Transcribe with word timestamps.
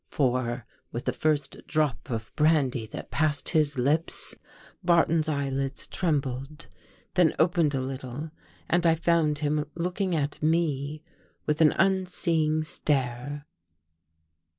For, 0.07 0.65
with 0.91 1.05
the 1.05 1.13
first 1.13 1.57
drop 1.67 2.09
of 2.09 2.35
brandy 2.35 2.87
that 2.87 3.11
passed 3.11 3.49
his 3.49 3.77
lips. 3.77 4.33
Barton's 4.83 5.29
eyelids 5.29 5.85
trembled, 5.85 6.65
then 7.13 7.35
opened 7.37 7.75
a 7.75 7.81
little 7.81 8.31
and 8.67 8.87
I 8.87 8.95
found 8.95 9.37
him 9.45 9.65
looking 9.75 10.15
at 10.15 10.41
me 10.41 11.03
with 11.45 11.61
an 11.61 11.73
unseeing 11.73 12.63
stare. 12.63 13.45